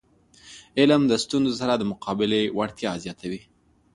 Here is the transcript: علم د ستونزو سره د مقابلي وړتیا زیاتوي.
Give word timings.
علم 0.79 1.01
د 1.07 1.13
ستونزو 1.23 1.53
سره 1.61 1.73
د 1.77 1.83
مقابلي 1.91 2.41
وړتیا 2.57 2.91
زیاتوي. 3.03 3.41